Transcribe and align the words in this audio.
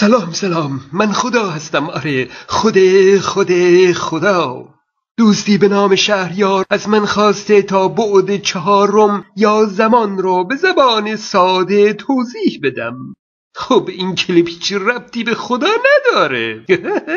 سلام 0.00 0.32
سلام. 0.32 0.80
من 0.92 1.12
خدا 1.12 1.50
هستم. 1.50 1.90
آره 1.90 2.28
خود 2.46 2.78
خود 3.18 3.52
خدا. 3.92 4.68
دوستی 5.16 5.58
به 5.58 5.68
نام 5.68 5.94
شهریار 5.94 6.64
از 6.70 6.88
من 6.88 7.06
خواسته 7.06 7.62
تا 7.62 7.88
بعد 7.88 8.36
چهارم 8.36 9.24
یا 9.36 9.64
زمان 9.64 10.18
رو 10.18 10.44
به 10.44 10.56
زبان 10.56 11.16
ساده 11.16 11.92
توضیح 11.92 12.60
بدم. 12.62 13.14
خب 13.54 13.88
این 13.92 14.14
کلیپ 14.14 14.48
هیچ 14.48 14.72
ربطی 14.72 15.24
به 15.24 15.34
خدا 15.34 15.68
نداره. 15.68 16.64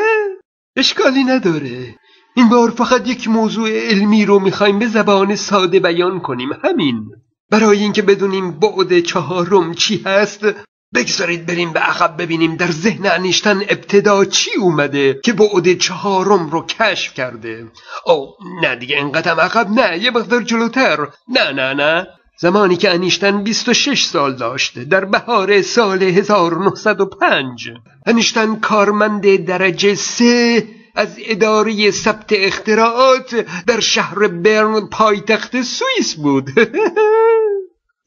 اشکالی 0.77 1.23
نداره. 1.23 1.95
این 2.35 2.49
بار 2.49 2.69
فقط 2.69 3.07
یک 3.07 3.27
موضوع 3.27 3.69
علمی 3.69 4.25
رو 4.25 4.39
می‌خوایم 4.39 4.79
به 4.79 4.87
زبان 4.87 5.35
ساده 5.35 5.79
بیان 5.79 6.19
کنیم. 6.19 6.49
همین. 6.63 7.05
برای 7.51 7.79
اینکه 7.79 8.01
بدونیم 8.01 8.51
بعد 8.51 8.99
چهارم 8.99 9.73
چی 9.73 10.03
هست 10.05 10.45
بگذارید 10.93 11.45
بریم 11.45 11.73
به 11.73 11.79
عقب 11.79 12.21
ببینیم 12.21 12.55
در 12.55 12.71
ذهن 12.71 13.05
انیشتن 13.05 13.61
ابتدا 13.61 14.25
چی 14.25 14.51
اومده 14.59 15.19
که 15.23 15.33
بعد 15.33 15.73
چهارم 15.73 16.49
رو 16.49 16.65
کشف 16.65 17.13
کرده؟ 17.13 17.67
او 18.05 18.33
نه 18.61 18.75
دیگه 18.75 18.99
انقدر 18.99 19.39
عقب 19.39 19.69
نه 19.69 19.97
یه 19.97 20.11
مقدار 20.11 20.41
جلوتر. 20.41 21.07
نه 21.27 21.51
نه 21.51 21.73
نه. 21.73 22.07
زمانی 22.37 22.75
که 22.75 22.89
انیشتن 22.89 23.43
26 23.43 24.03
سال 24.03 24.35
داشته 24.35 24.83
در 24.83 25.05
بهار 25.05 25.61
سال 25.61 26.03
1905 26.03 27.71
انیشتن 28.05 28.55
کارمند 28.55 29.45
درجه 29.45 29.95
سه 29.95 30.67
از 30.95 31.15
اداره 31.25 31.91
ثبت 31.91 32.29
اختراعات 32.29 33.45
در 33.67 33.79
شهر 33.79 34.27
برن 34.27 34.87
پایتخت 34.87 35.61
سوئیس 35.61 36.15
بود. 36.15 36.49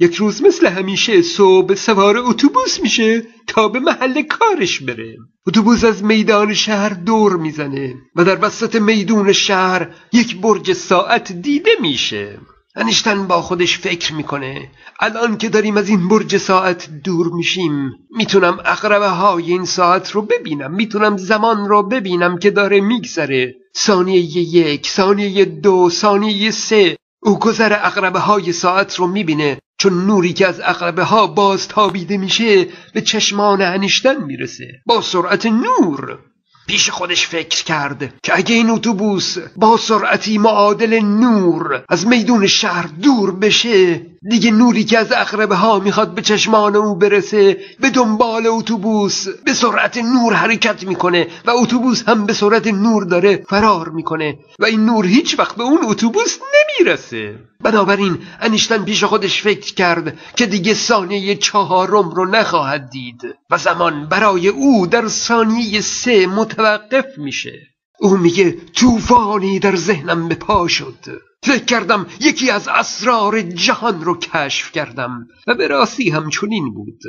یک 0.00 0.14
روز 0.14 0.42
مثل 0.42 0.66
همیشه 0.66 1.22
صبح 1.22 1.74
سوار 1.74 2.18
اتوبوس 2.18 2.80
میشه 2.80 3.22
تا 3.46 3.68
به 3.68 3.80
محل 3.80 4.22
کارش 4.22 4.80
بره 4.80 5.16
اتوبوس 5.46 5.84
از 5.84 6.04
میدان 6.04 6.54
شهر 6.54 6.88
دور 6.88 7.36
می‌زنه 7.36 7.94
و 8.16 8.24
در 8.24 8.44
وسط 8.44 8.76
میدون 8.76 9.32
شهر 9.32 9.88
یک 10.12 10.40
برج 10.40 10.72
ساعت 10.72 11.32
دیده 11.32 11.70
میشه. 11.80 12.38
انیشتن 12.76 13.26
با 13.26 13.42
خودش 13.42 13.78
فکر 13.78 14.14
می‌کنه. 14.14 14.70
الان 15.00 15.38
که 15.38 15.48
داریم 15.48 15.76
از 15.76 15.88
این 15.88 16.08
برج 16.08 16.36
ساعت 16.36 16.88
دور 17.04 17.28
میشیم 17.28 17.92
می‌تونم 18.10 18.58
اقربه 18.64 19.08
های 19.08 19.52
این 19.52 19.64
ساعت 19.64 20.10
رو 20.10 20.22
ببینم. 20.22 20.74
می‌تونم 20.74 21.16
زمان 21.16 21.68
رو 21.68 21.82
ببینم 21.82 22.38
که 22.38 22.50
داره 22.50 22.80
میگذره. 22.80 23.54
ثانیه 23.76 24.20
یک 24.54 24.86
ثانیه 24.86 25.44
دو 25.44 25.90
ثانیه 25.90 26.50
سه. 26.50 26.96
او 27.22 27.38
گذر 27.38 27.72
اقربه 27.82 28.18
های 28.18 28.52
ساعت 28.52 28.94
رو 28.94 29.06
می‌بینه. 29.06 29.58
چون 29.78 30.06
نوری 30.06 30.32
که 30.32 30.46
از 30.46 30.60
اقربه 30.64 31.04
ها 31.04 31.26
باز 31.26 31.68
تابیده 31.68 32.16
میشه 32.16 32.66
به 32.94 33.00
چشمان 33.00 33.62
انیشتن 33.62 34.24
می‌رسه. 34.24 34.66
با 34.86 35.00
سرعت 35.00 35.46
نور. 35.46 36.18
پیش 36.66 36.90
خودش 36.90 37.26
فکر 37.26 37.64
کرد 37.64 38.14
که 38.22 38.36
اگه 38.36 38.54
این 38.54 38.70
اتوبوس 38.70 39.36
با 39.56 39.76
سرعتی 39.76 40.38
معادل 40.38 41.00
نور 41.00 41.84
از 41.88 42.06
میدون 42.06 42.46
شهر 42.46 42.86
دور 43.02 43.32
بشه 43.32 44.00
دیگه 44.30 44.50
نوری 44.50 44.84
که 44.84 44.98
از 44.98 45.12
اقربه 45.12 45.54
ها 45.54 45.78
می‌خواد 45.78 46.14
به 46.14 46.22
چشمان 46.22 46.76
او 46.76 46.94
برسه 46.94 47.56
به 47.80 47.90
دنبال 47.90 48.46
اتوبوس 48.46 49.28
به 49.44 49.54
سرعت 49.54 49.98
نور 49.98 50.32
حرکت 50.32 50.84
می‌کنه 50.84 51.26
و 51.44 51.50
اتوبوس 51.50 52.02
هم 52.08 52.26
به 52.26 52.32
سرعت 52.32 52.66
نور 52.66 53.04
داره 53.04 53.44
فرار 53.48 53.88
می‌کنه. 53.88 54.38
و 54.58 54.64
این 54.64 54.86
نور 54.86 55.06
هیچ 55.06 55.38
وقت 55.38 55.56
به 55.56 55.62
اون 55.62 55.78
اتوبوس 55.82 56.38
نمی‌رسه 56.80 57.38
بنابراین 57.60 58.18
انیشتن 58.40 58.84
پیش 58.84 59.04
خودش 59.04 59.42
فکر 59.42 59.74
کرد 59.74 60.18
که 60.36 60.46
دیگه 60.46 60.74
ثانیه 60.74 61.34
چهارم 61.34 62.10
رو 62.10 62.24
نخواهد 62.24 62.90
دید 62.90 63.22
و 63.50 63.58
زمان 63.58 64.08
برای 64.08 64.48
او 64.48 64.86
در 64.86 65.08
ثانیه 65.08 65.80
سه 65.80 66.26
متوقف 66.26 67.18
میشه. 67.18 67.52
او 68.00 68.16
میگه 68.16 68.56
طوفانی 68.74 69.58
در 69.58 69.76
ذهنم 69.76 70.28
به 70.28 70.34
پا 70.34 70.68
شد. 70.68 71.22
فکر 71.42 71.64
کردم 71.64 72.06
یکی 72.20 72.50
از 72.50 72.68
اسرار 72.68 73.42
جهان 73.42 74.04
رو 74.04 74.18
کشف 74.18 74.72
کردم 74.72 75.26
و 75.46 75.54
به 75.54 75.68
راستی 75.68 76.10
هم 76.10 76.30
چنین 76.30 76.74
بود. 76.74 77.00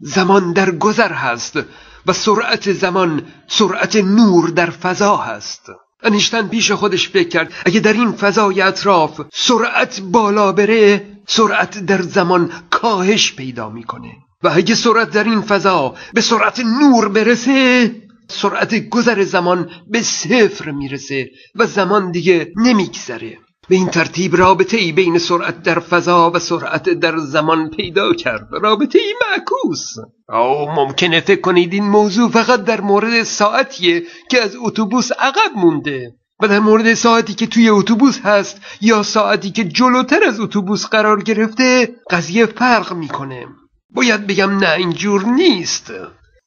زمان 0.00 0.52
در 0.52 0.70
گذر 0.70 1.12
هست 1.12 1.58
و 2.06 2.12
سرعت 2.12 2.72
زمان 2.72 3.22
سرعت 3.46 3.96
نور 3.96 4.48
در 4.48 4.70
فضا 4.70 5.16
هست. 5.16 5.70
انیشتن 6.02 6.48
پیش 6.48 6.72
خودش 6.72 7.08
فکر 7.08 7.28
کرد. 7.28 7.52
اگه 7.66 7.80
در 7.80 7.92
این 7.92 8.12
فضای 8.12 8.60
اطراف 8.60 9.20
سرعت 9.32 10.00
بالا 10.00 10.52
بره 10.52 11.06
سرعت 11.26 11.78
در 11.78 12.02
زمان 12.02 12.52
کاهش 12.70 13.32
پیدا 13.32 13.70
می‌کنه. 13.70 14.12
و 14.42 14.50
اگه 14.54 14.74
سرعت 14.74 15.10
در 15.10 15.24
این 15.24 15.40
فضا 15.40 15.94
به 16.14 16.20
سرعت 16.20 16.60
نور 16.60 17.08
برسه 17.08 17.90
سرعت 18.28 18.88
گذر 18.88 19.22
زمان 19.22 19.70
به 19.90 20.02
صفر 20.02 20.70
می‌رسه 20.70 21.30
و 21.54 21.66
زمان 21.66 22.10
دیگه 22.10 22.52
نمیگذره. 22.56 23.38
به 23.68 23.74
این 23.74 23.88
ترتیب 23.88 24.36
رابطه 24.36 24.76
ای 24.76 24.92
بین 24.92 25.18
سرعت 25.18 25.62
در 25.62 25.78
فضا 25.78 26.30
و 26.30 26.38
سرعت 26.38 26.90
در 26.90 27.18
زمان 27.18 27.70
پیدا 27.70 28.12
کرد. 28.12 28.48
رابطه 28.62 28.98
ای 28.98 29.14
معکوس. 29.30 29.94
او 30.28 30.70
ممکنه 30.70 31.20
فکر 31.20 31.40
کنید 31.40 31.72
این 31.72 31.84
موضوع 31.84 32.30
فقط 32.30 32.64
در 32.64 32.80
مورد 32.80 33.22
ساعتیه 33.22 34.02
که 34.30 34.42
از 34.42 34.56
اتوبوس 34.60 35.12
عقب 35.12 35.56
مونده 35.56 36.14
و 36.42 36.48
در 36.48 36.58
مورد 36.58 36.94
ساعتی 36.94 37.34
که 37.34 37.46
توی 37.46 37.68
اتوبوس 37.68 38.20
هست 38.20 38.60
یا 38.80 39.02
ساعتی 39.02 39.50
که 39.50 39.64
جلوتر 39.64 40.24
از 40.24 40.40
اتوبوس 40.40 40.86
قرار 40.86 41.22
گرفته 41.22 41.88
قضیه 42.10 42.46
فرق 42.46 42.92
می‌کنه. 42.92 43.46
باید 43.90 44.26
بگم 44.26 44.58
نه 44.58 44.72
اینجور 44.72 45.24
نیست. 45.24 45.92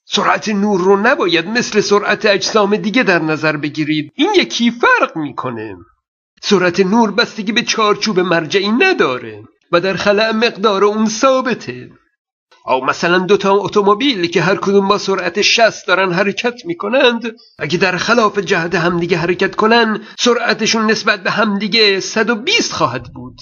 سرعت 0.05 0.49
نور 0.49 0.81
رو 0.81 0.97
نباید 0.97 1.47
مثل 1.47 1.81
سرعت 1.81 2.25
اجسام 2.25 2.75
دیگه 2.75 3.03
در 3.03 3.19
نظر 3.19 3.57
بگیرید. 3.57 4.11
این 4.15 4.29
یکی 4.35 4.71
فرق 4.71 5.17
می‌کنه. 5.17 5.75
سرعت 6.43 6.79
نور 6.79 7.11
بستگی 7.11 7.51
به 7.51 7.61
چارچوب 7.61 8.19
مرجعی 8.19 8.71
نداره 8.71 9.43
و 9.71 9.81
در 9.81 9.93
خلع 9.93 10.31
مقدار 10.31 10.83
اون 10.83 11.09
ثابته. 11.09 11.89
او 12.65 12.85
مثلا 12.85 13.19
دوتا 13.19 13.53
اتومبیل 13.53 14.27
که 14.27 14.41
هر 14.41 14.55
کدوم 14.55 14.87
با 14.87 14.97
سرعت 14.97 15.41
60 15.41 15.87
دارن 15.87 16.11
حرکت 16.11 16.65
می‌کنند 16.65 17.35
اگه 17.59 17.77
در 17.77 17.97
خلاف 17.97 18.39
جهت 18.39 18.75
همدیگه 18.75 19.17
حرکت 19.17 19.55
کنن 19.55 20.01
سرعتشون 20.19 20.91
نسبت 20.91 21.23
به 21.23 21.31
همدیگه 21.31 21.99
120 21.99 22.73
خواهد 22.73 23.13
بود. 23.13 23.39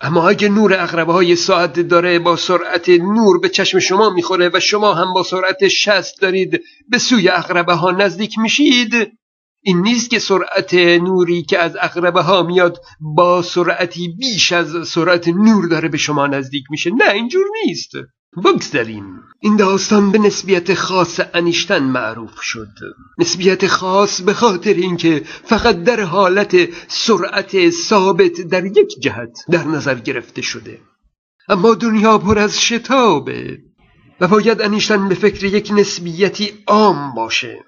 اما 0.00 0.28
اگه 0.28 0.48
نور 0.48 0.74
اقربه 0.74 1.12
های 1.12 1.36
ساعت 1.36 1.80
داره 1.80 2.18
با 2.18 2.36
سرعت 2.36 2.88
نور 2.88 3.40
به 3.40 3.48
چشم 3.48 3.78
شما 3.78 4.10
می‌خوره 4.10 4.50
و 4.54 4.60
شما 4.60 4.94
هم 4.94 5.14
با 5.14 5.22
سرعت 5.22 5.68
60 5.68 6.20
دارید 6.20 6.60
به 6.88 6.98
سوی 6.98 7.28
اقربه 7.28 7.74
ها 7.74 7.90
نزدیک 7.90 8.38
میشید 8.38 9.12
این 9.66 9.80
نیست 9.80 10.10
که 10.10 10.18
سرعت 10.18 10.74
نوری 10.74 11.42
که 11.42 11.58
از 11.58 11.76
اقربه 11.80 12.22
ها 12.22 12.42
میاد 12.42 12.80
با 13.00 13.42
سرعتی 13.42 14.08
بیش 14.08 14.52
از 14.52 14.88
سرعت 14.88 15.28
نور 15.28 15.68
داره 15.68 15.88
به 15.88 15.98
شما 15.98 16.26
نزدیک 16.26 16.64
میشه. 16.70 16.90
نه 16.90 17.10
اینجور 17.10 17.46
نیست. 17.64 17.90
بگذاریم 18.44 19.04
این 19.40 19.56
داستان 19.56 20.12
به 20.12 20.18
نسبیت 20.18 20.74
خاص 20.74 21.20
انیشتن 21.34 21.82
معروف 21.82 22.42
شد. 22.42 22.68
نسبیت 23.18 23.66
خاص 23.66 24.20
به 24.20 24.34
خاطر 24.34 24.74
اینکه 24.74 25.22
فقط 25.44 25.82
در 25.82 26.00
حالت 26.00 26.56
سرعت 26.88 27.70
ثابت 27.70 28.40
در 28.40 28.64
یک 28.64 29.00
جهت 29.00 29.38
در 29.50 29.64
نظر 29.64 29.94
گرفته 29.94 30.42
شده. 30.42 30.80
اما 31.48 31.74
دنیا 31.74 32.18
پر 32.18 32.38
از 32.38 32.62
شتابه 32.62 33.58
و 34.20 34.28
باید 34.28 34.60
انیشتن 34.60 35.08
به 35.08 35.14
فکر 35.14 35.44
یک 35.44 35.70
نسبیتی 35.74 36.52
عام 36.66 37.14
باشه. 37.14 37.64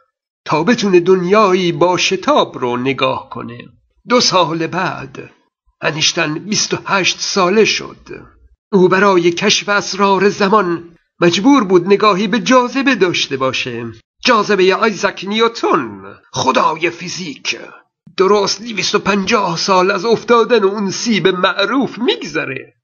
تا 0.49 0.65
بتونه 0.65 1.01
دنیایی 1.01 1.73
با 1.73 1.97
شتاب 1.97 2.59
رو 2.59 2.77
نگاه 2.77 3.31
کنه. 3.31 3.59
دو 4.09 4.21
سال 4.21 4.67
بعد 4.67 5.31
انیشتن 5.81 6.35
28 6.35 7.21
ساله 7.21 7.65
شد. 7.65 7.97
او 8.73 8.89
برای 8.89 9.31
کشف 9.31 9.69
اسرار 9.69 10.29
زمان 10.29 10.85
مجبور 11.21 11.65
بود 11.65 11.87
نگاهی 11.87 12.29
به 12.29 12.41
جاذبه 12.41 12.95
داشته 12.95 13.37
باشه. 13.37 13.87
جاذبه 14.25 14.75
آیزک 14.75 15.25
نیوتون 15.29 16.15
خدای 16.33 16.91
فیزیک. 16.91 17.59
درست 18.17 18.63
250 18.63 19.57
سال 19.57 19.91
از 19.91 20.05
افتادن 20.05 20.65
اون 20.65 20.91
سیب 20.91 21.29
معروف 21.29 21.99
میگذره. 21.99 22.75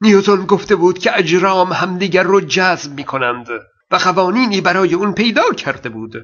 نیوتون 0.00 0.46
گفته 0.46 0.76
بود 0.76 0.98
که 0.98 1.18
اجرام 1.18 1.72
همدیگر 1.72 2.22
رو 2.22 2.40
جذب 2.40 2.92
می‌کنند 2.92 3.46
و 3.90 3.96
قوانینی 3.96 4.60
برای 4.60 4.94
اون 4.94 5.12
پیدا 5.12 5.52
کرده 5.52 5.88
بود. 5.88 6.14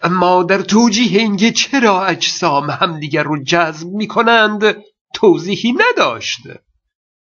اما 0.00 0.42
در 0.42 0.60
توجیه 0.60 1.20
اینکه 1.20 1.52
چرا 1.52 2.06
اجسام 2.06 2.70
همدیگر 2.70 3.22
رو 3.22 3.42
جذب 3.44 3.88
می‌کنند 3.88 4.76
توضیحی 5.14 5.72
نداشت. 5.72 6.40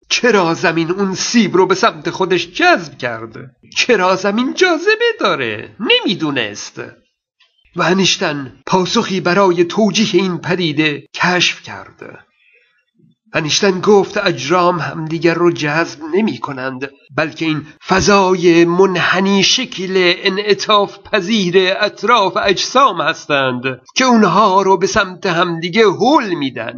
چرا 0.09 0.53
زمین 0.53 0.91
اون 0.91 1.15
سیب 1.15 1.57
رو 1.57 1.65
به 1.65 1.75
سمت 1.75 2.09
خودش 2.09 2.47
جذب 2.47 2.97
کرد؟ 2.97 3.55
چرا 3.75 4.15
زمین 4.15 4.53
جاذبه 4.53 5.05
داره؟ 5.19 5.75
نمی‌دونست. 5.79 6.81
و 7.75 7.81
انیشتن 7.81 8.59
پاسخی 8.65 9.21
برای 9.21 9.63
توجیه 9.63 10.21
این 10.21 10.37
پدیده 10.37 11.07
کشف 11.13 11.63
کرد. 11.63 12.26
انیشتن 13.33 13.81
گفت 13.81 14.17
اجرام 14.17 14.79
همدیگر 14.79 15.33
رو 15.33 15.51
جذب 15.51 15.99
نمی 16.15 16.37
کنند 16.37 16.89
بلکه 17.17 17.45
این 17.45 17.67
فضای 17.87 18.65
منحنی 18.65 19.43
شکل 19.43 20.13
انعطاف 20.17 20.97
پذیر 20.99 21.55
اطراف 21.79 22.37
اجسام 22.37 23.01
هستند 23.01 23.63
که 23.95 24.05
اونها 24.05 24.61
رو 24.61 24.77
به 24.77 24.87
سمت 24.87 25.25
همدیگه 25.25 25.85
هول 25.85 26.33
میدن. 26.33 26.75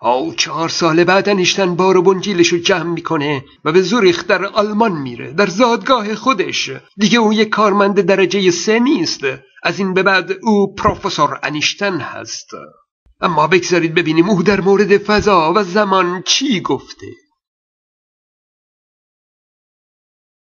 آو 0.00 0.34
چهار 0.34 0.68
سال 0.68 1.04
بعد 1.04 1.28
انیشتن 1.28 1.76
بار 1.76 1.96
و 1.96 2.02
بنجیلش 2.02 2.48
رو 2.48 2.58
جمع 2.58 2.92
می‌کنه 2.92 3.44
و 3.64 3.72
به 3.72 3.82
زوریخ 3.82 4.26
در 4.26 4.44
آلمان 4.44 4.92
میره 4.92 5.32
در 5.32 5.46
زادگاه 5.46 6.14
خودش. 6.14 6.70
دیگه 6.96 7.18
او 7.18 7.32
یک 7.32 7.48
کارمند 7.48 8.00
درجه 8.00 8.50
سه 8.50 8.78
نیست. 8.78 9.20
از 9.62 9.78
این 9.78 9.94
به 9.94 10.02
بعد 10.02 10.32
او 10.42 10.74
پروفسور 10.74 11.40
انیشتن 11.42 12.00
هست. 12.00 12.48
اما 13.20 13.46
بگذارید 13.46 13.94
ببینیم 13.94 14.30
او 14.30 14.42
در 14.42 14.60
مورد 14.60 14.98
فضا 14.98 15.52
و 15.56 15.62
زمان 15.62 16.22
چی 16.22 16.60
گفته. 16.60 17.06